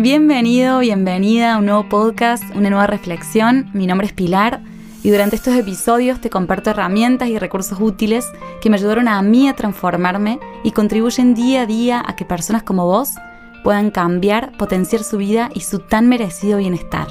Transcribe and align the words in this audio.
Bienvenido, 0.00 0.78
bienvenida 0.78 1.54
a 1.54 1.58
un 1.58 1.66
nuevo 1.66 1.88
podcast, 1.88 2.44
una 2.54 2.70
nueva 2.70 2.86
reflexión. 2.86 3.68
Mi 3.74 3.88
nombre 3.88 4.06
es 4.06 4.12
Pilar 4.12 4.60
y 5.02 5.10
durante 5.10 5.34
estos 5.34 5.56
episodios 5.56 6.20
te 6.20 6.30
comparto 6.30 6.70
herramientas 6.70 7.28
y 7.30 7.36
recursos 7.36 7.80
útiles 7.80 8.24
que 8.60 8.70
me 8.70 8.76
ayudaron 8.76 9.08
a 9.08 9.20
mí 9.22 9.48
a 9.48 9.56
transformarme 9.56 10.38
y 10.62 10.70
contribuyen 10.70 11.34
día 11.34 11.62
a 11.62 11.66
día 11.66 12.00
a 12.06 12.14
que 12.14 12.24
personas 12.24 12.62
como 12.62 12.86
vos 12.86 13.16
puedan 13.64 13.90
cambiar, 13.90 14.56
potenciar 14.56 15.02
su 15.02 15.16
vida 15.16 15.50
y 15.52 15.62
su 15.62 15.80
tan 15.80 16.08
merecido 16.08 16.58
bienestar. 16.58 17.08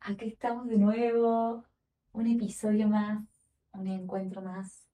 Aquí 0.00 0.28
estamos 0.28 0.68
de 0.68 0.78
nuevo 0.78 1.64
un 2.12 2.26
episodio 2.26 2.88
más, 2.88 3.24
un 3.72 3.86
encuentro 3.86 4.42
más, 4.42 4.86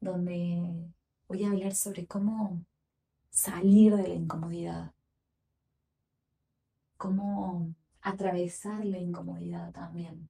donde 0.00 0.92
voy 1.28 1.44
a 1.44 1.50
hablar 1.50 1.74
sobre 1.74 2.06
cómo 2.06 2.64
salir 3.30 3.94
de 3.94 4.08
la 4.08 4.14
incomodidad, 4.14 4.94
cómo 6.96 7.74
atravesar 8.00 8.84
la 8.84 8.98
incomodidad 8.98 9.72
también 9.72 10.28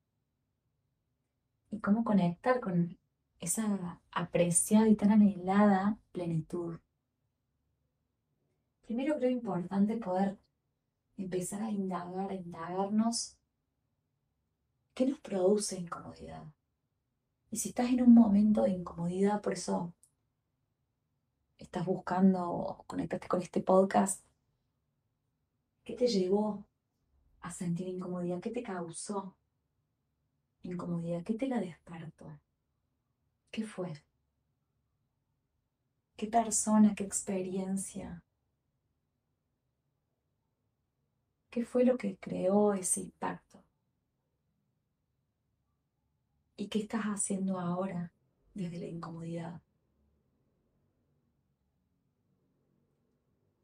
y 1.70 1.80
cómo 1.80 2.04
conectar 2.04 2.60
con 2.60 2.98
esa 3.40 4.00
apreciada 4.10 4.88
y 4.88 4.96
tan 4.96 5.12
anhelada 5.12 5.98
plenitud. 6.12 6.78
Primero 8.82 9.16
creo 9.16 9.30
importante 9.30 9.96
poder 9.96 10.38
empezar 11.16 11.62
a 11.62 11.70
indagar, 11.70 12.30
a 12.30 12.34
indagarnos 12.34 13.37
¿Qué 14.98 15.06
nos 15.06 15.20
produce 15.20 15.76
incomodidad? 15.76 16.42
Y 17.52 17.56
si 17.58 17.68
estás 17.68 17.88
en 17.90 18.02
un 18.02 18.12
momento 18.12 18.62
de 18.62 18.70
incomodidad, 18.70 19.40
por 19.40 19.52
eso 19.52 19.94
estás 21.56 21.86
buscando 21.86 22.82
conectarte 22.88 23.28
con 23.28 23.40
este 23.40 23.60
podcast, 23.60 24.24
¿qué 25.84 25.94
te 25.94 26.08
llevó 26.08 26.66
a 27.42 27.52
sentir 27.52 27.86
incomodidad? 27.86 28.40
¿Qué 28.40 28.50
te 28.50 28.64
causó 28.64 29.36
incomodidad? 30.62 31.22
¿Qué 31.22 31.34
te 31.34 31.46
la 31.46 31.60
despertó? 31.60 32.40
¿Qué 33.52 33.64
fue? 33.64 34.02
¿Qué 36.16 36.26
persona, 36.26 36.96
qué 36.96 37.04
experiencia? 37.04 38.24
¿Qué 41.50 41.64
fue 41.64 41.84
lo 41.84 41.96
que 41.96 42.16
creó 42.18 42.72
ese 42.72 43.02
impacto? 43.02 43.67
¿Y 46.58 46.66
qué 46.66 46.80
estás 46.80 47.04
haciendo 47.04 47.60
ahora 47.60 48.10
desde 48.52 48.80
la 48.80 48.86
incomodidad? 48.86 49.62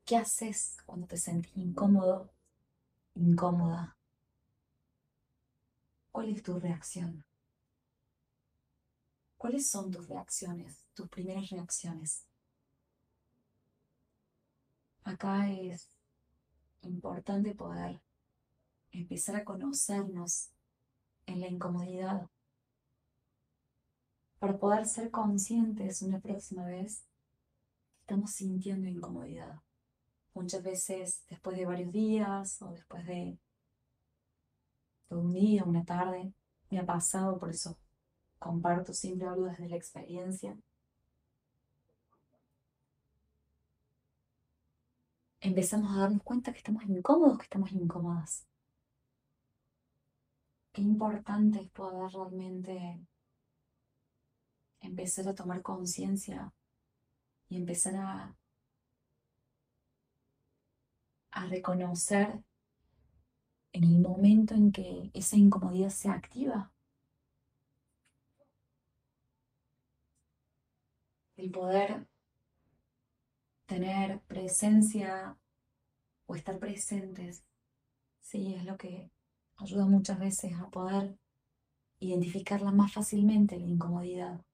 ¿Qué 0.05 0.17
haces 0.17 0.77
cuando 0.87 1.09
te 1.09 1.17
sentís 1.17 1.57
incómodo, 1.57 2.31
incómoda? 3.17 3.97
¿Cuál 6.13 6.29
es 6.29 6.43
tu 6.45 6.61
reacción? 6.61 7.25
¿Cuáles 9.39 9.69
son 9.69 9.91
tus 9.91 10.07
reacciones, 10.07 10.87
tus 10.95 11.09
primeras 11.09 11.51
reacciones? 11.51 12.29
Acá 15.03 15.51
es 15.51 15.89
importante 16.83 17.57
poder 17.57 18.01
empezar 18.93 19.35
a 19.35 19.45
conocernos 19.45 20.51
en 21.27 21.41
la 21.41 21.49
incomodidad 21.49 22.31
para 24.45 24.59
poder 24.59 24.85
ser 24.85 25.11
conscientes 25.11 26.03
una 26.03 26.21
próxima 26.21 26.67
vez 26.67 27.03
estamos 28.01 28.31
sintiendo 28.31 28.87
incomodidad. 28.87 29.63
Muchas 30.35 30.63
veces 30.63 31.25
después 31.31 31.57
de 31.57 31.65
varios 31.65 31.91
días 31.91 32.61
o 32.61 32.71
después 32.73 33.07
de 33.07 33.39
un 35.09 35.33
día, 35.33 35.65
una 35.65 35.83
tarde, 35.83 36.35
me 36.69 36.79
ha 36.79 36.85
pasado, 36.85 37.39
por 37.39 37.49
eso 37.49 37.79
comparto, 38.39 38.93
siempre 38.93 39.27
algo 39.29 39.47
desde 39.47 39.67
la 39.67 39.77
experiencia. 39.77 40.55
Empezamos 45.41 45.91
a 45.97 46.01
darnos 46.01 46.23
cuenta 46.23 46.53
que 46.53 46.59
estamos 46.59 46.85
incómodos, 46.85 47.39
que 47.39 47.45
estamos 47.45 47.73
incómodas. 47.73 48.47
Qué 50.71 50.83
importante 50.83 51.61
es 51.63 51.71
poder 51.71 52.13
realmente 52.13 53.07
empezar 54.87 55.29
a 55.29 55.35
tomar 55.35 55.63
conciencia 55.63 56.53
y 57.49 57.57
empezar 57.57 57.97
a, 57.97 58.37
a 61.33 61.47
reconocer 61.47 62.43
en 63.73 63.85
el 63.85 63.99
momento 63.99 64.55
en 64.55 64.73
que 64.73 65.11
esa 65.15 65.37
incomodidad 65.37 65.91
se 65.91 66.09
activa. 66.09 66.73
El 71.37 71.51
poder 71.51 72.07
tener 73.67 74.21
presencia 74.23 75.37
o 76.27 76.37
estar 76.37 76.59
presentes, 76.59 77.45
sí, 78.21 78.55
es 78.55 78.65
lo 78.65 78.77
que 78.77 79.11
ayuda 79.57 79.87
muchas 79.87 80.19
veces 80.19 80.53
a 80.55 80.69
poder 80.71 81.19
identificarla 81.99 82.71
más 82.71 82.93
fácilmente, 82.93 83.59
la 83.59 83.67
incomodidad. 83.67 84.45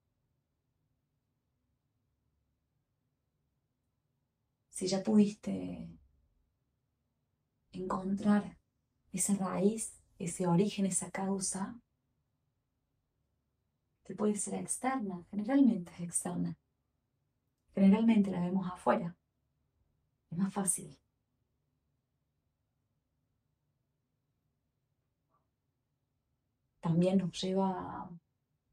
Si 4.80 4.86
ya 4.86 5.02
pudiste 5.02 5.90
encontrar 7.72 8.56
esa 9.12 9.34
raíz, 9.34 10.00
ese 10.18 10.46
origen, 10.46 10.86
esa 10.86 11.10
causa, 11.10 11.78
que 14.04 14.14
puede 14.14 14.36
ser 14.36 14.54
externa, 14.54 15.22
generalmente 15.30 15.92
es 15.92 16.00
externa. 16.00 16.56
Generalmente 17.74 18.30
la 18.30 18.40
vemos 18.40 18.66
afuera. 18.72 19.14
Es 20.30 20.38
más 20.38 20.50
fácil. 20.50 20.98
También 26.80 27.18
nos 27.18 27.38
lleva 27.38 28.10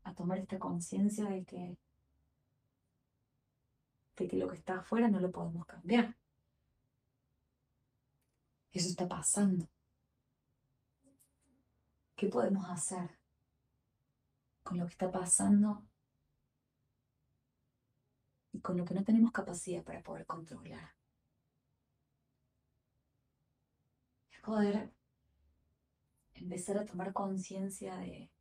a, 0.03 0.13
tomar 0.13 0.37
esta 0.37 0.57
conciencia 0.57 1.25
de 1.25 1.43
que 1.43 1.77
de 4.17 4.27
que 4.27 4.35
lo 4.35 4.47
que 4.49 4.55
está 4.55 4.79
afuera 4.79 5.07
no 5.07 5.19
lo 5.19 5.31
podemos 5.31 5.65
cambiar. 5.65 6.15
Eso 8.71 8.89
está 8.89 9.07
pasando. 9.07 9.67
¿Qué 12.15 12.27
podemos 12.27 12.67
hacer 12.69 13.11
con 14.63 14.79
lo 14.79 14.85
que 14.85 14.91
está 14.91 15.11
pasando 15.11 15.83
y 18.51 18.59
con 18.59 18.75
lo 18.75 18.85
que 18.85 18.95
no 18.95 19.03
tenemos 19.03 19.31
capacidad 19.31 19.83
para 19.83 20.01
poder 20.01 20.25
controlar? 20.25 20.95
Es 24.31 24.39
poder 24.41 24.91
empezar 26.33 26.79
a 26.79 26.85
tomar 26.85 27.13
conciencia 27.13 27.97
de, 27.97 28.31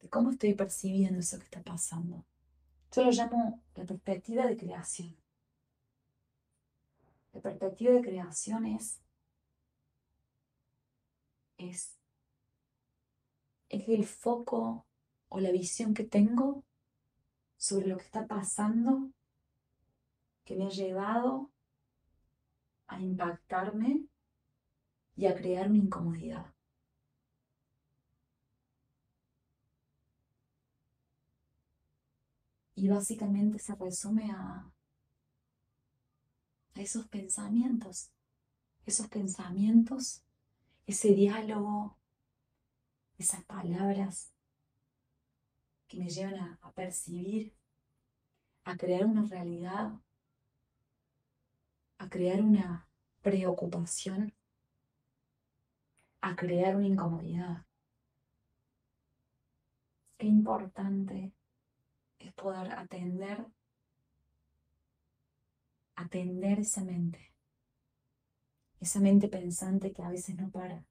de 0.00 0.08
cómo 0.08 0.30
estoy 0.30 0.54
percibiendo 0.54 1.20
eso 1.20 1.38
que 1.38 1.44
está 1.44 1.62
pasando. 1.62 2.24
Yo 2.92 3.04
lo 3.04 3.10
llamo 3.10 3.62
la 3.74 3.84
perspectiva 3.84 4.46
de 4.46 4.56
creación. 4.56 5.16
La 7.32 7.40
perspectiva 7.40 7.92
de 7.92 8.02
creación 8.02 8.66
es, 8.66 9.00
es, 11.58 11.96
es 13.68 13.88
el 13.88 14.04
foco 14.06 14.86
o 15.28 15.40
la 15.40 15.52
visión 15.52 15.94
que 15.94 16.04
tengo 16.04 16.64
sobre 17.56 17.88
lo 17.88 17.96
que 17.96 18.04
está 18.04 18.26
pasando 18.26 19.10
que 20.44 20.56
me 20.56 20.64
ha 20.64 20.70
llevado 20.70 21.50
a 22.86 22.98
impactarme 22.98 24.06
y 25.14 25.26
a 25.26 25.34
crear 25.34 25.68
una 25.68 25.76
incomodidad. 25.76 26.46
Y 32.78 32.86
básicamente 32.86 33.58
se 33.58 33.74
resume 33.74 34.30
a, 34.30 34.70
esos 36.76 37.08
pensamientos, 37.08 38.12
esos 38.86 39.08
pensamientos, 39.08 40.22
ese 40.86 41.08
diálogo, 41.08 41.98
esas 43.18 43.44
palabras 43.46 44.32
que 45.88 45.98
me 45.98 46.08
llevan 46.08 46.36
a, 46.36 46.58
a 46.62 46.70
percibir, 46.70 47.52
a 48.62 48.76
crear 48.76 49.06
una 49.06 49.24
realidad, 49.24 50.00
a 51.98 52.08
crear 52.08 52.40
una 52.40 52.88
preocupación, 53.22 54.32
a 56.20 56.36
crear 56.36 56.76
una 56.76 56.86
incomodidad. 56.86 57.66
qué 60.16 60.26
importante 60.26 61.32
es 62.18 62.32
poder 62.34 62.72
atender, 62.72 63.46
atender 65.94 66.60
esa 66.60 66.82
mente, 66.82 67.32
esa 68.80 69.00
mente 69.00 69.28
pensante 69.28 69.92
que 69.92 70.02
a 70.02 70.10
veces 70.10 70.36
no 70.36 70.50
para, 70.50 70.84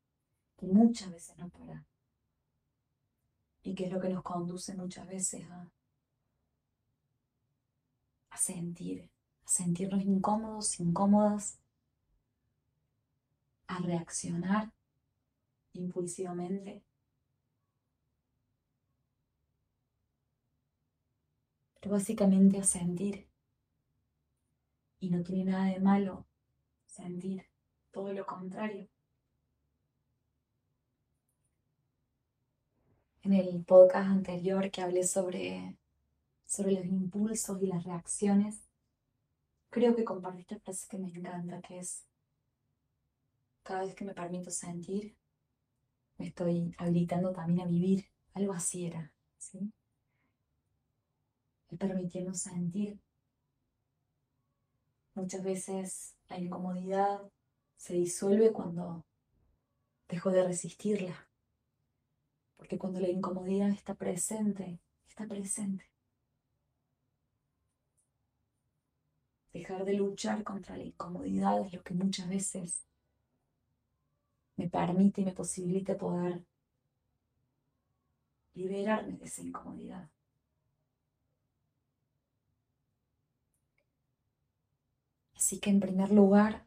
que 0.58 0.66
muchas 0.68 1.12
veces 1.12 1.38
no 1.38 1.50
para, 1.50 1.86
y 3.64 3.76
que 3.76 3.86
es 3.86 3.92
lo 3.92 4.00
que 4.00 4.10
nos 4.10 4.24
conduce 4.24 4.76
muchas 4.76 5.08
veces 5.08 5.44
a, 5.50 5.70
a 8.30 8.38
sentir, 8.38 9.10
a 9.46 9.50
sentirnos 9.50 10.04
incómodos, 10.04 10.80
incómodas, 10.80 11.60
a 13.68 13.80
reaccionar 13.80 14.72
impulsivamente. 15.74 16.87
Pero 21.80 21.94
básicamente 21.94 22.60
a 22.60 22.64
sentir. 22.64 23.28
Y 25.00 25.10
no 25.10 25.24
tiene 25.24 25.52
nada 25.52 25.66
de 25.66 25.80
malo 25.80 26.26
sentir, 26.86 27.46
todo 27.92 28.14
lo 28.14 28.26
contrario. 28.26 28.88
En 33.22 33.34
el 33.34 33.64
podcast 33.66 34.08
anterior 34.08 34.72
que 34.72 34.82
hablé 34.82 35.04
sobre, 35.04 35.78
sobre 36.46 36.72
los 36.72 36.86
impulsos 36.86 37.62
y 37.62 37.68
las 37.68 37.84
reacciones, 37.84 38.68
creo 39.70 39.96
que 39.96 40.06
compartí 40.06 40.42
esta 40.42 40.60
frase 40.60 40.88
que 40.90 40.98
me 40.98 41.10
encanta, 41.10 41.62
que 41.62 41.80
es 41.80 42.06
cada 43.64 43.84
vez 43.84 43.94
que 43.96 44.06
me 44.06 44.14
permito 44.14 44.50
sentir, 44.50 45.16
me 46.18 46.28
estoy 46.28 46.74
habilitando 46.78 47.32
también 47.34 47.62
a 47.62 47.70
vivir. 47.70 48.06
Algo 48.34 48.54
así 48.54 48.86
era, 48.86 49.14
¿sí? 49.38 49.74
El 51.70 51.78
permitirnos 51.78 52.40
sentir. 52.40 53.00
Muchas 55.16 55.44
veces 55.44 56.16
la 56.30 56.38
incomodidad 56.38 57.22
se 57.76 57.94
disuelve 57.94 58.52
cuando 58.54 59.06
dejo 60.08 60.32
de 60.32 60.44
resistirla. 60.44 61.28
Porque 62.56 62.78
cuando 62.78 63.00
la 63.00 63.10
incomodidad 63.10 63.70
está 63.70 63.96
presente, 63.96 64.80
está 65.08 65.28
presente. 65.28 65.86
Dejar 69.54 69.86
de 69.86 69.94
luchar 69.94 70.44
contra 70.44 70.78
la 70.78 70.84
incomodidad 70.84 71.66
es 71.66 71.74
lo 71.74 71.84
que 71.84 71.94
muchas 71.94 72.30
veces 72.30 72.86
me 74.56 74.70
permite 74.70 75.22
y 75.22 75.26
me 75.26 75.34
posibilita 75.34 75.98
poder 75.98 76.44
liberarme 78.54 79.18
de 79.18 79.26
esa 79.26 79.42
incomodidad. 79.42 80.10
Así 85.48 85.62
que 85.62 85.70
en 85.70 85.80
primer 85.80 86.12
lugar, 86.12 86.66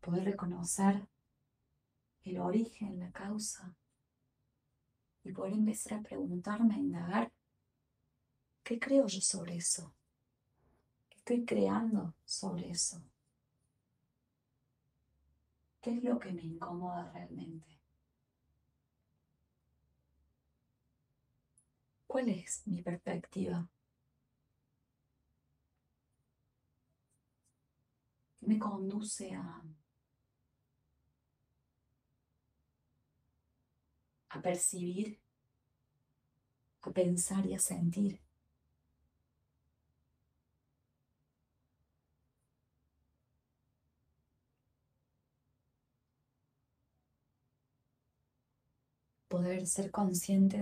poder 0.00 0.24
reconocer 0.24 1.06
el 2.24 2.38
origen, 2.38 2.98
la 2.98 3.12
causa, 3.12 3.76
y 5.22 5.32
poder 5.32 5.52
empezar 5.52 5.98
a 5.98 6.02
preguntarme, 6.02 6.76
a 6.76 6.78
indagar, 6.78 7.30
¿qué 8.62 8.78
creo 8.78 9.06
yo 9.06 9.20
sobre 9.20 9.56
eso? 9.56 9.92
¿Qué 11.10 11.18
estoy 11.18 11.44
creando 11.44 12.14
sobre 12.24 12.70
eso? 12.70 13.02
¿Qué 15.82 15.98
es 15.98 16.02
lo 16.02 16.18
que 16.18 16.32
me 16.32 16.40
incomoda 16.40 17.12
realmente? 17.12 17.78
¿Cuál 22.06 22.30
es 22.30 22.66
mi 22.66 22.80
perspectiva? 22.80 23.68
¿Qué 28.40 28.46
me 28.46 28.58
conduce 28.58 29.32
a, 29.34 29.62
a 34.30 34.42
percibir, 34.42 35.20
a 36.80 36.90
pensar 36.90 37.46
y 37.46 37.54
a 37.54 37.58
sentir? 37.58 38.20
poder 49.30 49.66
ser 49.66 49.92
consciente 49.92 50.58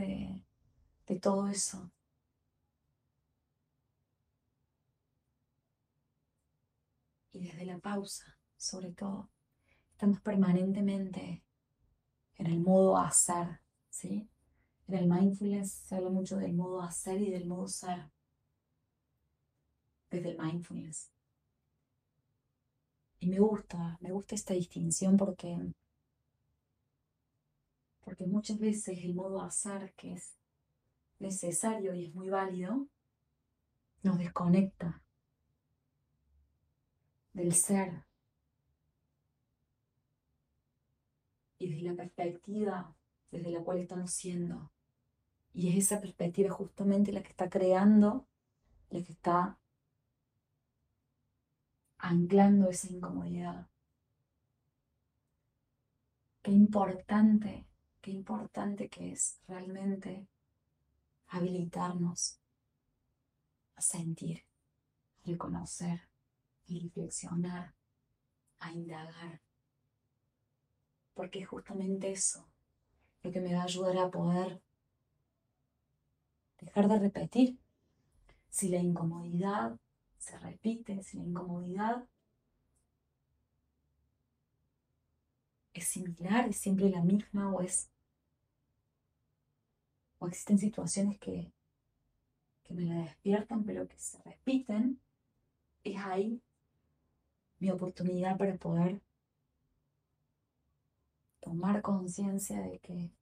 de, 1.07 1.19
todo 1.21 1.49
eso. 1.49 1.91
Y 7.39 7.43
desde 7.43 7.67
la 7.67 7.79
pausa, 7.79 8.37
sobre 8.57 8.91
todo, 8.91 9.31
estamos 9.93 10.21
permanentemente 10.21 11.45
en 12.35 12.47
el 12.47 12.59
modo 12.59 12.99
hacer, 12.99 13.61
¿sí? 13.89 14.29
En 14.89 14.95
el 14.95 15.07
mindfulness 15.09 15.71
se 15.71 15.95
habla 15.95 16.11
mucho 16.11 16.37
del 16.37 16.55
modo 16.55 16.83
hacer 16.83 17.23
y 17.23 17.31
del 17.31 17.47
modo 17.47 17.69
ser. 17.69 18.11
Desde 20.11 20.31
el 20.31 20.39
mindfulness. 20.39 21.13
Y 23.21 23.29
me 23.29 23.39
gusta, 23.39 23.99
me 24.01 24.11
gusta 24.11 24.35
esta 24.35 24.55
distinción 24.55 25.17
porque 25.17 25.73
porque 28.01 28.27
muchas 28.27 28.59
veces 28.59 28.99
el 29.05 29.15
modo 29.15 29.43
azar, 29.43 29.93
que 29.93 30.15
es 30.15 30.35
necesario 31.21 31.95
y 31.95 32.07
es 32.07 32.15
muy 32.15 32.31
válido, 32.31 32.89
nos 34.03 34.19
desconecta 34.19 35.05
del 37.39 37.55
ser 37.55 38.05
y 41.59 41.73
de 41.73 41.83
la 41.83 41.95
perspectiva 41.95 42.97
desde 43.31 43.51
la 43.51 43.63
cual 43.63 43.79
estamos 43.79 44.11
siendo. 44.11 44.73
Y 45.55 45.71
es 45.71 45.87
esa 45.87 46.01
perspectiva 46.01 46.51
justamente 46.51 47.13
la 47.13 47.23
que 47.23 47.31
está 47.31 47.49
creando, 47.49 48.27
la 48.91 49.03
que 49.03 49.13
está 49.13 49.59
anclando 51.99 52.69
esa 52.71 52.89
incomodidad. 52.93 53.69
Qué 56.43 56.51
importante 56.51 57.69
qué 58.01 58.11
importante 58.13 58.89
que 58.89 59.13
es 59.13 59.39
realmente 59.47 60.27
habilitarnos 61.27 62.41
a 63.75 63.83
sentir, 63.83 64.45
a 65.23 65.27
reconocer, 65.27 66.08
a 66.69 66.83
reflexionar, 66.83 67.75
a 68.61 68.73
indagar. 68.73 69.41
Porque 71.15 71.41
es 71.41 71.49
justamente 71.49 72.11
eso 72.11 72.47
lo 73.23 73.33
que 73.33 73.41
me 73.41 73.55
va 73.55 73.63
a 73.63 73.65
ayudar 73.65 73.99
a 73.99 74.11
poder 74.11 74.61
dejar 76.61 76.89
de 76.89 76.99
repetir. 76.99 77.59
Si 78.49 78.69
la 78.69 78.79
incomodidad 78.79 79.79
se 80.19 80.39
repite, 80.39 81.03
si 81.03 81.19
la 81.19 81.25
incomodidad 81.25 82.07
es 85.73 85.89
similar, 85.89 86.49
es 86.49 86.57
siempre 86.57 86.91
la 86.91 87.03
misma 87.03 87.53
o 87.53 87.61
es 87.61 87.91
o 90.21 90.27
existen 90.27 90.59
situaciones 90.59 91.19
que, 91.19 91.53
que 92.65 92.75
me 92.75 92.83
la 92.83 93.03
despiertan 93.03 93.65
pero 93.65 93.87
que 93.87 93.99
se 93.99 94.21
repiten, 94.23 95.01
es 95.85 95.97
ahí 95.99 96.43
mi 97.59 97.71
oportunidad 97.71 98.37
para 98.39 98.57
poder 98.57 99.01
tomar 101.41 101.83
conciencia 101.83 102.61
de 102.61 102.79
que 102.79 103.13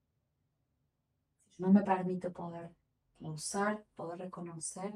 si 1.45 1.63
yo 1.63 1.67
no 1.67 1.73
me 1.73 1.83
permito 1.83 2.33
poder 2.33 2.71
usar, 3.21 3.85
poder 3.95 4.19
reconocer, 4.19 4.93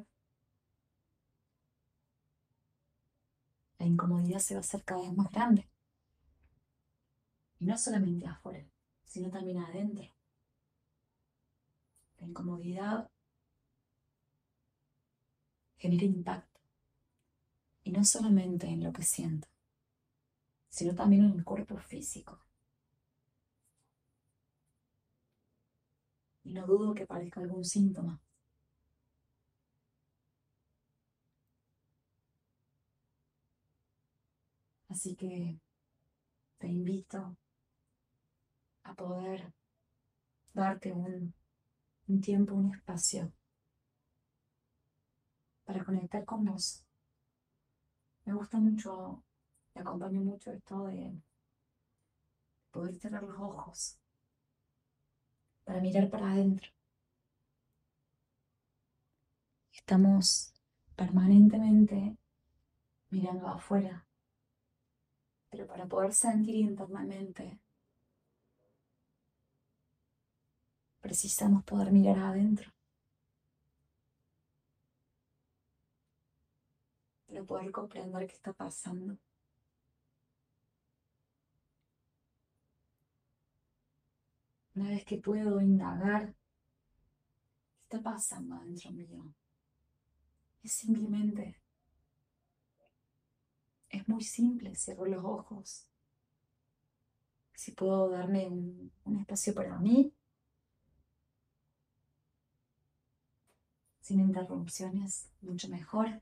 la 3.78 3.86
incomodidad 3.86 4.38
se 4.40 4.54
va 4.54 4.58
a 4.58 4.60
hacer 4.60 4.84
cada 4.84 5.00
vez 5.00 5.12
más 5.14 5.30
grande. 5.32 5.66
Y 7.58 7.66
no 7.66 7.76
solamente 7.78 8.26
afuera, 8.26 8.66
sino 9.04 9.30
también 9.30 9.58
adentro. 9.58 10.06
La 12.18 12.26
incomodidad 12.26 13.10
genera 15.78 16.04
impacto. 16.04 16.49
Y 17.90 17.92
no 17.92 18.04
solamente 18.04 18.68
en 18.68 18.84
lo 18.84 18.92
que 18.92 19.02
siento, 19.02 19.48
sino 20.68 20.94
también 20.94 21.24
en 21.24 21.32
el 21.32 21.44
cuerpo 21.44 21.76
físico. 21.76 22.40
Y 26.44 26.52
no 26.52 26.68
dudo 26.68 26.94
que 26.94 27.04
parezca 27.04 27.40
algún 27.40 27.64
síntoma. 27.64 28.22
Así 34.88 35.16
que 35.16 35.58
te 36.58 36.68
invito 36.68 37.36
a 38.84 38.94
poder 38.94 39.52
darte 40.54 40.92
un 40.92 41.34
un 42.06 42.20
tiempo, 42.20 42.54
un 42.54 42.72
espacio 42.72 43.32
para 45.64 45.84
conectar 45.84 46.24
con 46.24 46.44
vos. 46.44 46.84
Me 48.24 48.32
gusta 48.34 48.58
mucho, 48.58 49.22
me 49.74 49.80
acompaña 49.80 50.20
mucho 50.20 50.52
esto 50.52 50.86
de 50.86 51.12
poder 52.70 52.94
cerrar 52.96 53.22
los 53.22 53.38
ojos 53.38 53.98
para 55.64 55.80
mirar 55.80 56.08
para 56.10 56.32
adentro. 56.32 56.70
Estamos 59.72 60.52
permanentemente 60.94 62.16
mirando 63.10 63.48
afuera, 63.48 64.06
pero 65.50 65.66
para 65.66 65.86
poder 65.86 66.12
sentir 66.12 66.56
internamente 66.56 67.60
precisamos 71.00 71.64
poder 71.64 71.90
mirar 71.90 72.18
adentro. 72.18 72.72
Para 77.30 77.44
poder 77.44 77.70
comprender 77.70 78.26
qué 78.26 78.34
está 78.34 78.52
pasando. 78.52 79.16
Una 84.74 84.88
vez 84.88 85.04
que 85.04 85.18
puedo 85.18 85.60
indagar, 85.60 86.34
¿qué 87.76 87.82
está 87.84 88.02
pasando 88.02 88.56
adentro 88.56 88.90
mío? 88.90 89.32
Es 90.64 90.72
simplemente, 90.72 91.60
es 93.90 94.08
muy 94.08 94.24
simple, 94.24 94.74
cierro 94.74 95.06
los 95.06 95.24
ojos. 95.24 95.86
Si 97.54 97.70
puedo 97.72 98.08
darme 98.08 98.48
un, 98.48 98.90
un 99.04 99.16
espacio 99.18 99.54
para 99.54 99.78
mí, 99.78 100.12
sin 104.00 104.18
interrupciones, 104.18 105.28
mucho 105.42 105.68
mejor. 105.68 106.20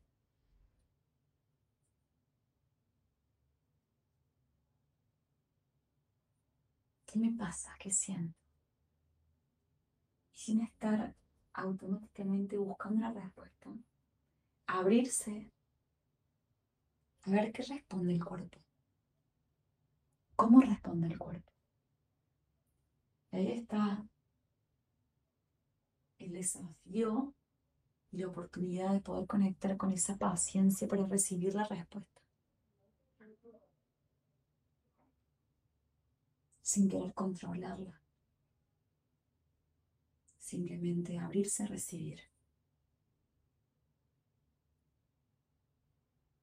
¿Qué 7.09 7.19
me 7.19 7.33
pasa? 7.33 7.75
¿Qué 7.79 7.91
siento? 7.91 8.39
Y 10.35 10.39
sin 10.39 10.61
estar 10.61 11.15
automáticamente 11.55 12.59
buscando 12.59 12.99
una 12.99 13.13
respuesta, 13.13 13.71
abrirse 14.67 15.51
a 17.23 17.31
ver 17.31 17.51
qué 17.51 17.63
responde 17.63 18.13
el 18.13 18.23
cuerpo. 18.23 18.59
¿Cómo 20.37 20.61
responde 20.61 21.07
el 21.07 21.19
cuerpo? 21.19 21.51
Ahí 23.33 23.53
está 23.53 24.07
el 26.19 26.33
desafío 26.33 27.35
y 28.11 28.19
la 28.19 28.29
oportunidad 28.29 28.93
de 28.93 29.01
poder 29.01 29.27
conectar 29.27 29.79
con 29.79 29.93
esa 29.93 30.19
paciencia 30.19 30.87
para 30.87 31.07
recibir 31.07 31.55
la 31.55 31.65
respuesta. 31.65 32.18
Sin 36.69 36.87
querer 36.87 37.15
controlarla. 37.15 37.99
Simplemente 40.39 41.19
abrirse 41.19 41.63
a 41.63 41.67
recibir. 41.67 42.21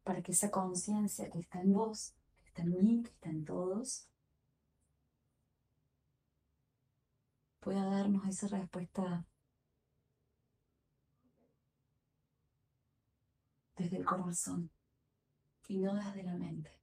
Para 0.04 0.24
que 0.24 0.32
esa 0.32 0.50
conciencia 0.50 1.30
que 1.30 1.38
está 1.38 1.62
en 1.62 1.74
vos, 1.74 2.16
que 2.42 2.48
está 2.48 2.64
en 2.64 2.72
mí, 2.72 3.04
que 3.04 3.12
está 3.12 3.30
en 3.30 3.46
todos, 3.46 4.08
pueda 7.60 7.86
darnos 7.86 8.28
esa 8.28 8.48
respuesta 8.48 9.28
desde 13.76 13.98
el 13.98 14.06
corazón 14.06 14.72
y 15.68 15.78
no 15.78 15.94
desde 15.94 16.24
la 16.24 16.34
mente, 16.34 16.82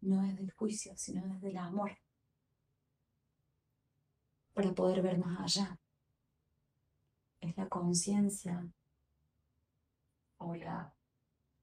no 0.00 0.22
desde 0.22 0.44
el 0.44 0.52
juicio, 0.52 0.96
sino 0.96 1.28
desde 1.28 1.50
el 1.50 1.58
amor, 1.58 1.98
para 4.58 4.74
poder 4.74 5.02
ver 5.02 5.18
más 5.18 5.38
allá. 5.38 5.78
Es 7.40 7.56
la 7.56 7.68
conciencia 7.68 8.68
o 10.38 10.56
la 10.56 10.92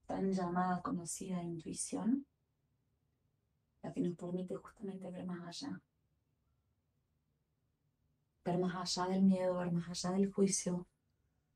tan 0.06 0.32
llamada, 0.32 0.82
conocida 0.82 1.44
intuición 1.44 2.26
la 3.84 3.92
que 3.92 4.00
nos 4.00 4.16
permite 4.16 4.56
justamente 4.56 5.12
ver 5.12 5.26
más 5.26 5.46
allá. 5.46 5.82
Ver 8.46 8.58
más 8.60 8.98
allá 8.98 9.12
del 9.12 9.24
miedo, 9.24 9.58
ver 9.58 9.74
más 9.74 9.90
allá 9.90 10.16
del 10.16 10.32
juicio, 10.32 10.88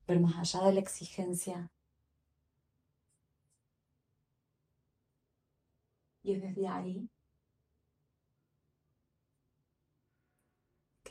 ver 0.06 0.20
más 0.20 0.36
allá 0.36 0.66
de 0.66 0.74
la 0.74 0.80
exigencia, 0.80 1.70
Y 6.22 6.34
es 6.34 6.42
desde 6.42 6.68
ahí 6.68 7.08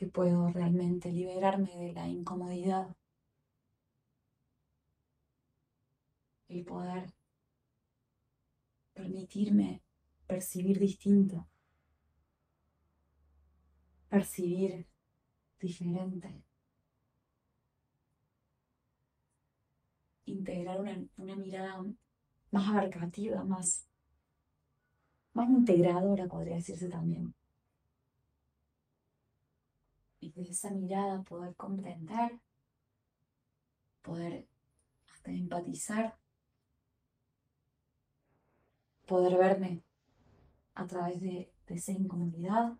que 0.00 0.06
puedo 0.06 0.48
realmente 0.48 1.12
liberarme 1.12 1.76
de 1.76 1.92
la 1.92 2.08
incomodidad. 2.08 2.96
El 6.48 6.64
poder 6.64 7.12
permitirme 8.94 9.82
percibir 10.26 10.78
distinto, 10.78 11.46
percibir 14.08 14.86
diferente, 15.60 16.46
integrar 20.24 20.80
una, 20.80 21.04
una 21.18 21.36
mirada 21.36 21.84
más 22.50 22.68
abarcativa, 22.70 23.44
más 23.44 23.86
más 25.34 25.50
integradora, 25.50 26.26
podría 26.26 26.56
decirse 26.56 26.88
también. 26.88 27.34
Y 30.20 30.30
desde 30.32 30.52
esa 30.52 30.70
mirada 30.70 31.22
poder 31.22 31.54
comprender, 31.56 32.40
poder 34.02 34.46
hasta 35.12 35.30
empatizar, 35.32 36.18
poder 39.06 39.36
verme 39.38 39.82
a 40.74 40.86
través 40.86 41.20
de, 41.20 41.52
de 41.66 41.74
esa 41.74 41.92
incomodidad, 41.92 42.78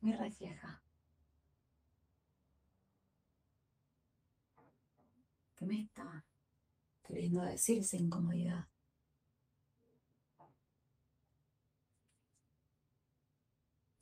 me 0.00 0.16
refleja. 0.16 0.82
¿Qué 5.56 5.66
me 5.66 5.82
está 5.82 6.24
queriendo 7.04 7.42
decir 7.42 7.78
esa 7.78 7.96
incomodidad? 7.96 8.71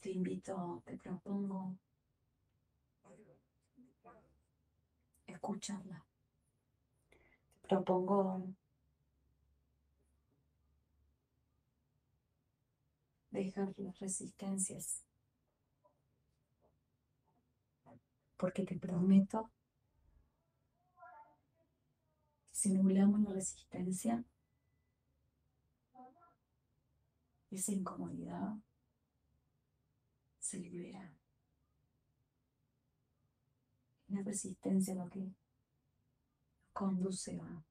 Te 0.01 0.11
invito, 0.11 0.83
te 0.85 0.97
propongo 0.97 1.77
escucharla. 5.27 6.05
Te 7.63 7.69
propongo 7.69 8.49
dejar 13.31 13.73
las 13.77 13.99
resistencias. 13.99 15.03
Porque 18.37 18.65
te 18.65 18.79
prometo 18.79 19.51
que 22.51 22.57
si 22.57 22.75
anulamos 22.75 23.21
la 23.21 23.33
resistencia, 23.33 24.25
esa 27.51 27.73
incomodidad, 27.73 28.57
se 30.51 30.59
libera. 30.59 31.17
La 34.09 34.23
resistencia 34.23 34.97
lo 34.97 35.09
que 35.09 35.33
conduce 36.73 37.39
a, 37.41 37.65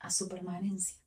a 0.00 0.10
su 0.10 0.28
permanencia. 0.28 1.00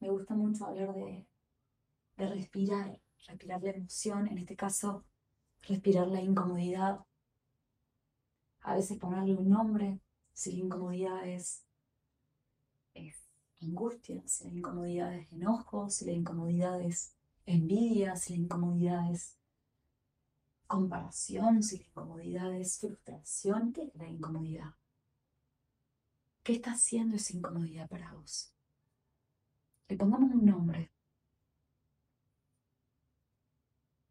Me 0.00 0.08
gusta 0.08 0.32
mucho 0.32 0.64
hablar 0.64 0.94
de, 0.94 1.26
de 2.16 2.28
respirar, 2.28 2.98
respirar 3.26 3.62
la 3.62 3.70
emoción, 3.72 4.26
en 4.28 4.38
este 4.38 4.56
caso, 4.56 5.04
respirar 5.60 6.06
la 6.08 6.22
incomodidad. 6.22 7.00
A 8.60 8.74
veces 8.76 8.96
ponerle 8.98 9.34
un 9.34 9.50
nombre, 9.50 10.00
si 10.32 10.52
la 10.52 10.64
incomodidad 10.64 11.28
es 11.28 11.66
angustia, 13.60 14.22
si 14.26 14.44
la 14.44 14.50
incomodidad 14.50 15.14
es 15.14 15.32
enojo, 15.32 15.90
si 15.90 16.04
la 16.04 16.12
incomodidad 16.12 16.80
es 16.80 17.14
envidia, 17.46 18.16
si 18.16 18.36
la 18.36 18.42
incomodidad 18.44 19.12
es 19.12 19.36
comparación, 20.66 21.62
si 21.62 21.78
la 21.78 21.84
incomodidad 21.84 22.54
es 22.54 22.78
frustración, 22.78 23.72
¿qué 23.72 23.84
es 23.84 23.94
la 23.94 24.08
incomodidad? 24.08 24.74
¿Qué 26.42 26.54
está 26.54 26.72
haciendo 26.72 27.16
esa 27.16 27.36
incomodidad 27.36 27.88
para 27.88 28.12
vos? 28.14 28.52
Le 29.88 29.96
pongamos 29.96 30.32
un 30.32 30.44
nombre 30.44 30.90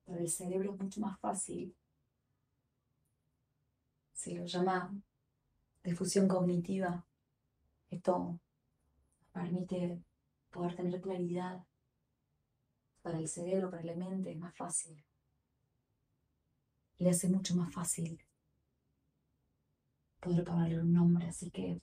para 0.10 0.22
el 0.22 0.30
cerebro 0.30 0.74
es 0.74 0.80
mucho 0.80 1.02
más 1.02 1.20
fácil. 1.20 1.76
Se 4.14 4.34
lo 4.34 4.46
llama 4.46 4.92
difusión 5.84 6.28
cognitiva. 6.28 7.06
Esto 7.90 8.40
permite 9.40 10.04
poder 10.50 10.76
tener 10.76 11.02
claridad. 11.02 11.64
Para 13.02 13.18
el 13.18 13.28
cerebro, 13.28 13.70
para 13.72 13.84
la 13.84 13.96
mente, 13.96 14.32
es 14.32 14.38
más 14.38 14.56
fácil. 14.56 15.02
Le 16.98 17.10
hace 17.10 17.30
mucho 17.30 17.56
más 17.56 17.74
fácil 17.74 18.22
poder 20.20 20.44
ponerle 20.44 20.82
un 20.82 20.92
nombre. 20.92 21.28
Así 21.28 21.50
que 21.50 21.82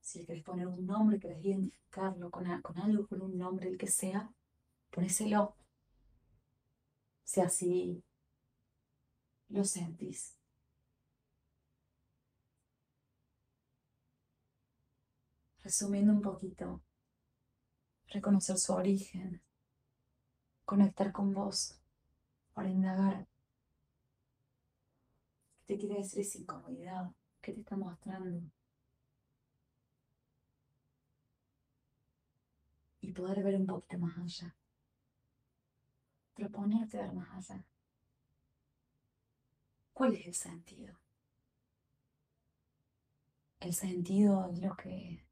si 0.00 0.26
querés 0.26 0.44
poner 0.44 0.68
un 0.68 0.86
nombre, 0.86 1.18
querés 1.18 1.42
identificarlo 1.42 2.30
con, 2.30 2.44
con 2.60 2.78
algo, 2.78 3.06
con 3.06 3.22
un 3.22 3.38
nombre, 3.38 3.68
el 3.68 3.78
que 3.78 3.86
sea, 3.86 4.30
ponéselo. 4.90 5.56
Si 7.24 7.40
así 7.40 8.04
lo 9.48 9.64
sentís. 9.64 10.36
Resumiendo 15.66 16.12
un 16.12 16.22
poquito, 16.22 16.80
reconocer 18.06 18.56
su 18.56 18.72
origen, 18.72 19.42
conectar 20.64 21.10
con 21.10 21.34
vos 21.34 21.76
para 22.54 22.70
indagar 22.70 23.26
qué 25.66 25.74
te 25.74 25.76
quiere 25.76 25.96
decir 25.96 26.20
esa 26.20 26.38
incomodidad, 26.38 27.10
qué 27.40 27.52
te 27.52 27.62
está 27.62 27.76
mostrando. 27.76 28.48
Y 33.00 33.10
poder 33.12 33.42
ver 33.42 33.56
un 33.56 33.66
poquito 33.66 33.98
más 33.98 34.16
allá. 34.18 34.54
Proponerte 36.34 36.98
ver 36.98 37.12
más 37.12 37.50
allá. 37.50 37.64
¿Cuál 39.92 40.14
es 40.14 40.26
el 40.28 40.34
sentido? 40.34 40.96
El 43.58 43.74
sentido 43.74 44.48
es 44.48 44.60
lo 44.60 44.76
que 44.76 45.25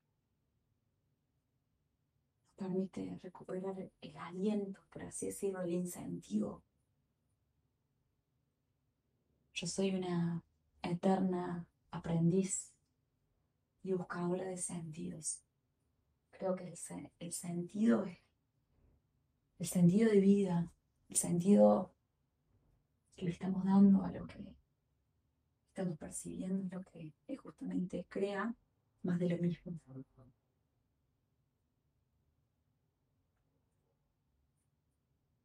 permite 2.56 3.18
recuperar 3.22 3.90
el 4.00 4.16
aliento, 4.16 4.80
por 4.92 5.02
así 5.02 5.26
decirlo, 5.26 5.62
el 5.62 5.72
incentivo. 5.72 6.62
Yo 9.52 9.66
soy 9.66 9.94
una 9.94 10.42
eterna 10.82 11.66
aprendiz 11.90 12.72
y 13.82 13.92
buscadora 13.92 14.44
de 14.44 14.56
sentidos. 14.56 15.42
Creo 16.30 16.56
que 16.56 16.74
el, 17.18 17.32
sentido 17.32 18.04
es 18.04 18.18
el 19.58 19.66
sentido 19.66 20.10
de 20.10 20.20
vida, 20.20 20.72
el 21.08 21.16
sentido 21.16 21.94
que 23.14 23.26
le 23.26 23.30
estamos 23.30 23.64
dando 23.64 24.02
a 24.02 24.10
lo 24.10 24.26
que 24.26 24.56
estamos 25.68 25.96
percibiendo, 25.98 26.78
lo 26.78 26.84
que 26.84 27.14
justamente 27.36 28.04
crea 28.08 28.54
más 29.02 29.18
de 29.20 29.28
lo 29.28 29.38
mismo. 29.38 29.80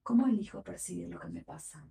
¿Cómo 0.10 0.26
elijo 0.26 0.64
percibir 0.64 1.08
lo 1.08 1.20
que 1.20 1.28
me 1.28 1.44
pasa? 1.44 1.88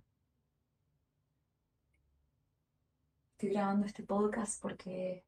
Estoy 3.31 3.51
grabando 3.51 3.85
este 3.85 4.03
podcast 4.03 4.61
porque 4.61 5.23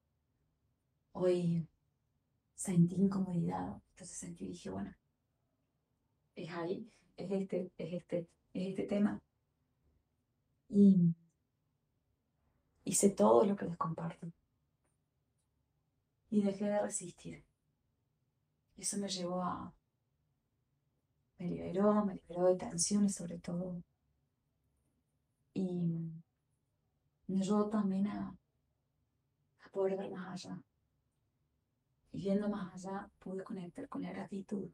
hoy 1.14 1.66
sentí 2.54 2.96
incomodidad, 2.96 3.82
entonces 3.92 4.18
sentí 4.18 4.44
y 4.44 4.50
dije, 4.50 4.70
bueno, 4.72 4.94
es 6.36 6.52
ahí, 6.52 6.92
es 7.16 7.32
este, 7.32 7.72
es 7.78 7.94
este, 7.94 8.28
es 8.54 8.70
este 8.72 8.84
tema. 8.84 9.22
Y 10.68 11.16
hice 12.84 13.12
todo 13.12 13.46
lo 13.46 13.56
que 13.56 13.68
les 13.68 13.78
comparto. 13.78 14.30
Y 16.30 16.42
dejé 16.42 16.66
de 16.66 16.82
resistir. 16.82 17.46
Eso 18.76 18.98
me 18.98 19.08
llevó 19.08 19.44
a 19.44 19.74
me 21.42 21.48
liberó, 21.48 22.06
me 22.06 22.14
liberó 22.14 22.46
de 22.46 22.56
tensiones 22.56 23.16
sobre 23.16 23.40
todo. 23.40 23.82
Y 25.54 26.12
me 27.28 27.40
ayudó 27.40 27.68
también 27.68 28.08
a, 28.08 28.30
a 29.66 29.70
poder 29.72 29.98
ver 29.98 30.12
más 30.12 30.46
allá. 30.46 30.62
Y 32.12 32.22
viendo 32.22 32.48
más 32.48 32.74
allá 32.76 33.10
pude 33.20 33.44
conectar 33.44 33.90
con 33.90 34.04
la 34.04 34.12
gratitud. 34.12 34.70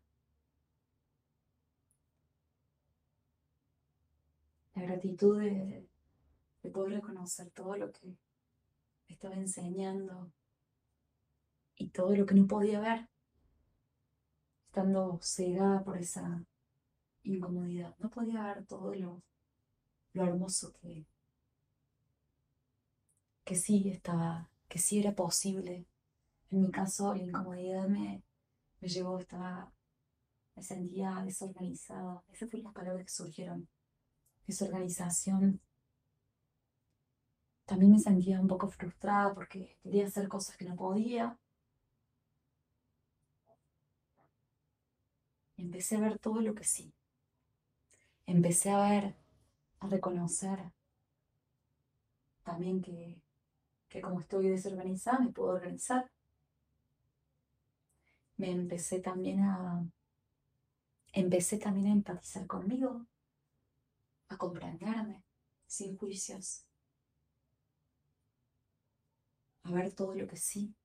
La 4.76 4.82
gratitud 4.84 5.40
de, 5.40 5.88
de 6.64 6.70
poder 6.70 6.96
reconocer 6.96 7.50
todo 7.52 7.78
lo 7.78 7.92
que 7.94 8.18
estaba 9.08 9.36
enseñando 9.36 10.32
y 11.76 11.90
todo 11.90 12.14
lo 12.14 12.26
que 12.26 12.36
no 12.36 12.46
podía 12.46 12.82
ver, 12.82 13.08
estando 14.68 15.18
cegada 15.22 15.84
por 15.84 15.98
esa 15.98 16.44
incomodidad. 17.28 17.96
No 18.00 18.10
podía 18.10 18.44
ver 18.44 18.66
todo 18.66 18.94
lo, 18.96 19.22
lo 20.14 20.24
hermoso 20.26 20.74
que, 20.74 21.06
que 23.44 23.56
sí 23.56 23.90
estaba, 23.90 24.50
que 24.68 24.80
sí 24.80 25.00
era 25.00 25.14
posible. 25.16 25.86
En 26.52 26.62
mi 26.62 26.72
caso, 26.72 27.14
la 27.16 27.24
incomodidad 27.24 27.88
me, 27.88 28.24
me 28.82 28.88
llevó, 28.90 29.20
estaba, 29.20 29.72
me 30.56 30.64
sentía 30.64 31.24
desorganizada. 31.26 32.24
Esas 32.34 32.50
fueron 32.52 32.66
las 32.66 32.76
palabras 32.76 33.06
que 33.06 33.14
surgieron. 33.14 33.70
Desorganización. 34.48 35.62
También 37.68 37.92
me 37.92 38.00
sentía 38.00 38.42
un 38.42 38.48
poco 38.48 38.68
frustrada 38.68 39.32
porque 39.36 39.78
quería 39.84 40.08
hacer 40.08 40.28
cosas 40.28 40.58
que 40.58 40.66
no 40.66 40.76
podía. 40.76 41.38
Empecé 45.58 45.98
a 45.98 46.00
ver 46.00 46.20
todo 46.20 46.40
lo 46.42 46.56
que 46.56 46.64
sí 46.64 46.94
empecé 48.28 48.70
a 48.70 48.90
ver, 48.90 49.16
a 49.80 49.88
reconocer 49.88 50.60
también 52.44 52.82
que, 52.82 53.20
que 53.90 54.02
como 54.02 54.20
estoy 54.20 54.50
desorganizada 54.50 55.20
me 55.20 55.32
puedo 55.32 55.50
organizar. 55.50 56.12
Me 58.38 58.52
empecé 58.52 59.00
también 59.00 59.42
a 59.42 59.84
empecé 61.14 61.58
también 61.58 61.88
a 61.88 61.94
empatizar 61.94 62.46
conmigo, 62.46 63.08
a 64.30 64.38
comprenderme 64.38 65.24
sin 65.66 65.98
juicios, 65.98 66.66
a 69.64 69.72
ver 69.72 69.94
todo 69.94 70.14
lo 70.14 70.28
que 70.28 70.38
sí 70.38 70.76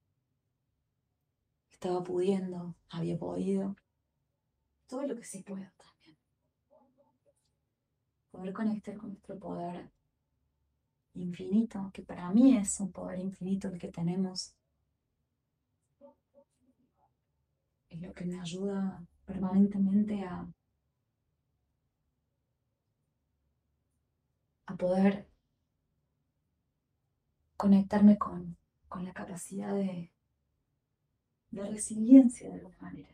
estaba 1.71 2.03
pudiendo, 2.03 2.75
había 2.89 3.19
podido, 3.19 3.77
todo 4.87 5.03
lo 5.07 5.17
que 5.17 5.25
sí 5.25 5.43
puedo 5.43 5.63
poder 8.33 8.53
conectar 8.53 8.97
con 8.97 9.11
nuestro 9.11 9.39
poder 9.39 9.89
infinito, 11.15 11.91
que 11.95 12.03
para 12.03 12.31
mí 12.31 12.55
es 12.59 12.79
un 12.81 12.93
poder 12.93 13.19
infinito 13.21 13.69
el 13.69 13.79
que 13.79 13.89
tenemos. 13.89 14.55
Es 17.91 18.01
lo 18.01 18.13
que 18.13 18.25
me 18.25 18.41
ayuda 18.41 19.01
permanentemente 19.25 20.25
a, 20.25 20.45
a 24.67 24.75
poder 24.77 25.27
conectarme 27.57 28.19
con, 28.19 28.59
con 28.91 29.07
la 29.07 29.15
capacidad 29.15 29.73
de, 29.75 30.13
de 31.53 31.65
resiliencia 31.69 32.49
de 32.49 32.55
alguna 32.57 32.77
manera. 32.81 33.12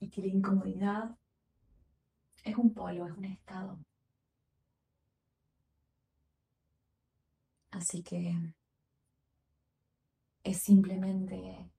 Y 0.00 0.08
que 0.08 0.20
la 0.22 0.28
incomodidad 0.28 1.16
es 2.44 2.56
un 2.56 2.72
polo, 2.72 3.06
es 3.06 3.12
un 3.16 3.24
estado. 3.24 3.78
Así 7.70 8.02
que 8.02 8.34
es 10.44 10.62
simplemente 10.62 11.70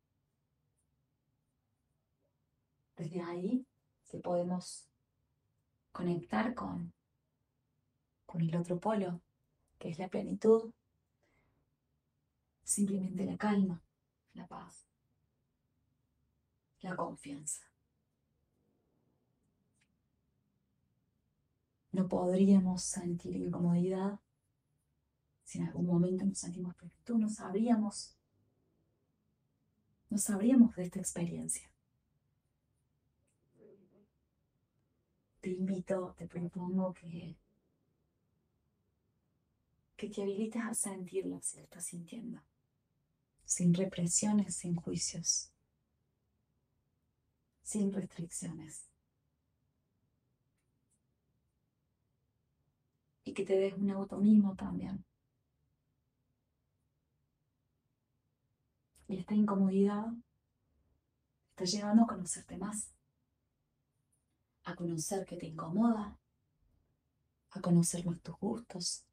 desde 2.98 3.22
ahí 3.22 3.66
que 4.10 4.20
podemos 4.20 4.88
conectar 5.92 6.54
con, 6.54 6.94
con 8.26 8.42
el 8.42 8.56
otro 8.56 8.80
polo, 8.80 9.22
que 9.80 9.90
es 9.90 10.00
la 10.00 10.10
plenitud, 10.10 10.72
simplemente 12.64 13.26
la 13.26 13.38
calma, 13.38 13.82
la 14.34 14.46
paz, 14.48 14.86
la 16.82 16.96
confianza. 16.96 17.67
No 21.98 22.08
podríamos 22.08 22.84
sentir 22.84 23.36
incomodidad 23.36 24.20
si 25.44 25.60
en 25.60 25.68
algún 25.68 25.88
momento 25.88 26.26
nos 26.26 26.38
sentimos 26.38 26.76
plenitud, 26.76 27.16
no 27.16 27.30
sabríamos, 27.30 28.16
no 30.10 30.18
sabríamos 30.18 30.76
de 30.76 30.84
esta 30.84 31.00
experiencia. 31.00 31.70
te 35.48 35.54
invito, 35.54 36.14
te 36.18 36.28
propongo 36.28 36.94
que, 36.94 37.38
que 39.96 40.10
te 40.10 40.22
habilites 40.22 40.62
a 40.62 40.74
sentirlo 40.74 41.40
si 41.42 41.58
lo 41.58 41.64
estás 41.64 41.86
sintiendo, 41.86 42.42
sin 43.46 43.74
represiones, 43.74 44.56
sin 44.56 44.76
juicios, 44.76 45.52
sin 47.64 47.94
restricciones. 47.94 48.87
Que 53.38 53.46
te 53.46 53.56
des 53.56 53.74
un 53.74 53.92
automimo 53.92 54.56
también. 54.56 55.06
Y 59.08 59.20
esta 59.20 59.36
incomodidad 59.36 60.08
está 61.52 61.66
llegando 61.66 62.04
a 62.04 62.08
conocerte 62.08 62.58
más 62.58 62.92
a 64.64 64.76
conocer 64.76 65.26
qué 65.26 65.38
te 65.38 65.46
incomoda, 65.46 66.18
a 67.52 67.62
conocer 67.62 68.06
más 68.06 68.20
tus 68.22 68.36
gustos. 68.38 69.06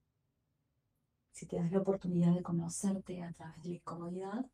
Si 1.30 1.46
te 1.46 1.56
das 1.56 1.70
la 1.70 1.80
oportunidad 1.80 2.34
de 2.34 2.42
conocerte 2.42 3.22
a 3.22 3.32
través 3.32 3.62
de 3.62 3.68
la 3.68 3.74
incomodidad, 3.76 4.50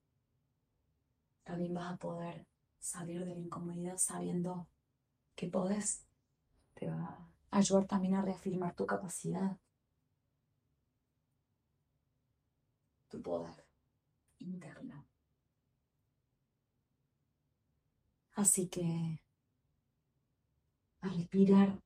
también 1.45 1.73
vas 1.73 1.95
a 1.95 1.97
poder 1.97 2.45
salir 2.81 3.25
de 3.25 3.35
la 3.35 3.41
incomodidad 3.41 3.97
sabiendo 3.99 4.67
que 5.37 5.49
podés. 5.49 6.05
Te 6.75 6.91
va 6.91 7.30
ayudar 7.51 7.87
también 7.87 8.15
a 8.15 8.23
reafirmar 8.23 8.75
tu 8.75 8.87
capacidad, 8.87 9.57
tu 13.09 13.21
poder 13.23 13.67
interno. 14.39 15.07
Así 18.35 18.69
que 18.69 19.21
a 21.03 21.09
respirar 21.09 21.83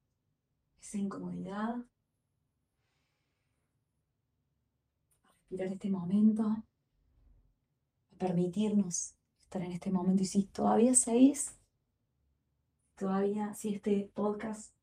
esa 0.78 0.98
incomodidad, 0.98 1.76
a 5.24 5.32
respirar 5.32 5.72
este 5.72 5.90
momento, 5.90 6.42
a 6.44 6.64
permitirnos 8.18 9.14
estar 9.44 9.62
en 9.62 9.72
este 9.72 9.90
momento. 9.90 10.22
Y 10.22 10.26
si 10.26 10.44
todavía 10.44 10.94
seguís, 10.94 11.58
todavía, 12.96 13.54
si 13.54 13.74
este 13.74 14.10
podcast 14.14 14.74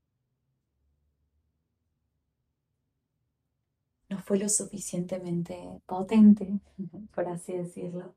no 4.11 4.19
fue 4.19 4.37
lo 4.37 4.49
suficientemente 4.49 5.81
potente, 5.85 6.59
por 7.15 7.27
así 7.29 7.53
decirlo, 7.53 8.13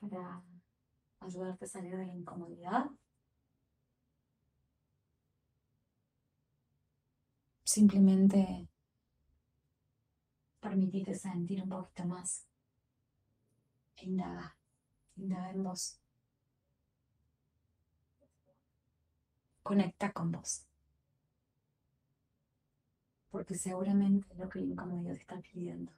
para 0.00 0.42
ayudarte 1.20 1.66
a 1.66 1.68
salir 1.68 1.96
de 1.96 2.06
la 2.06 2.14
incomodidad, 2.14 2.86
Simplemente 7.70 8.68
permitite 10.58 11.14
sentir 11.14 11.62
un 11.62 11.68
poquito 11.68 12.04
más. 12.04 12.48
E 13.96 14.06
indaga, 14.06 14.56
indaga 15.14 15.50
en 15.52 15.62
vos. 15.62 16.00
Conecta 19.62 20.12
con 20.12 20.32
vos. 20.32 20.69
Porque 23.30 23.54
seguramente 23.54 24.34
lo 24.34 24.48
que 24.48 24.58
el 24.58 24.70
incomodidad 24.70 25.14
te 25.14 25.20
está 25.20 25.40
pidiendo. 25.40 25.92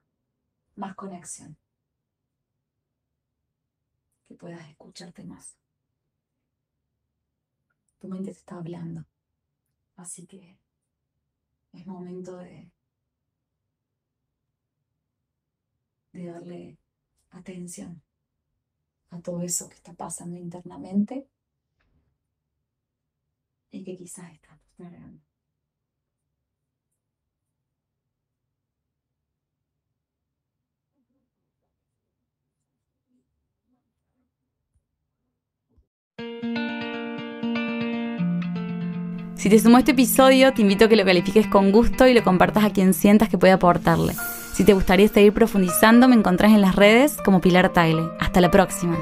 Más 0.76 0.94
conexión. 0.94 1.56
Que 4.28 4.34
puedas 4.34 4.68
escucharte 4.68 5.24
más. 5.24 5.56
Tu 7.98 8.08
mente 8.08 8.32
te 8.32 8.38
está 8.38 8.56
hablando. 8.56 9.04
Así 9.96 10.26
que 10.26 10.58
es 11.72 11.86
momento 11.86 12.36
de, 12.36 12.70
de 16.12 16.26
darle 16.26 16.78
atención 17.30 18.02
a 19.10 19.20
todo 19.20 19.42
eso 19.42 19.68
que 19.68 19.76
está 19.76 19.92
pasando 19.92 20.38
internamente 20.38 21.28
y 23.70 23.84
que 23.84 23.96
quizás 23.96 24.32
está 24.32 24.56
postergando. 24.56 25.31
Si 39.34 39.50
te 39.50 39.58
sumó 39.58 39.78
este 39.78 39.90
episodio, 39.90 40.52
te 40.52 40.62
invito 40.62 40.84
a 40.84 40.88
que 40.88 40.94
lo 40.94 41.04
califiques 41.04 41.48
con 41.48 41.72
gusto 41.72 42.06
y 42.06 42.14
lo 42.14 42.22
compartas 42.22 42.64
a 42.64 42.70
quien 42.70 42.94
sientas 42.94 43.28
que 43.28 43.38
puede 43.38 43.52
aportarle. 43.52 44.14
Si 44.54 44.62
te 44.64 44.72
gustaría 44.72 45.08
seguir 45.08 45.32
profundizando, 45.32 46.06
me 46.06 46.14
encontrás 46.14 46.52
en 46.52 46.60
las 46.60 46.76
redes 46.76 47.16
como 47.24 47.40
Pilar 47.40 47.72
Tagle. 47.72 48.04
Hasta 48.20 48.40
la 48.40 48.50
próxima. 48.52 48.96